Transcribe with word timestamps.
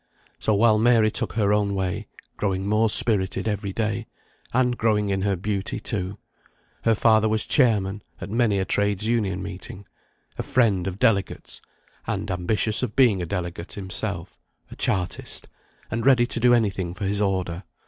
So 0.39 0.55
while 0.55 0.79
Mary 0.79 1.11
took 1.11 1.33
her 1.33 1.53
own 1.53 1.75
way, 1.75 2.07
growing 2.35 2.65
more 2.65 2.89
spirited 2.89 3.47
every 3.47 3.71
day, 3.71 4.07
and 4.51 4.75
growing 4.75 5.09
in 5.09 5.21
her 5.21 5.35
beauty 5.35 5.79
too, 5.79 6.17
her 6.85 6.95
father 6.95 7.29
was 7.29 7.45
chairman 7.45 8.01
at 8.19 8.31
many 8.31 8.57
a 8.57 8.65
trades' 8.65 9.05
union 9.05 9.43
meeting; 9.43 9.85
a 10.39 10.41
friend 10.41 10.87
of 10.87 10.97
delegates, 10.97 11.61
and 12.07 12.31
ambitious 12.31 12.81
of 12.81 12.95
being 12.95 13.21
a 13.21 13.27
delegate 13.27 13.73
himself; 13.73 14.39
a 14.71 14.75
Chartist, 14.75 15.47
and 15.91 16.03
ready 16.03 16.25
to 16.25 16.39
do 16.39 16.51
any 16.51 16.71
thing 16.71 16.95
for 16.95 17.05
his 17.05 17.21
order. 17.21 17.61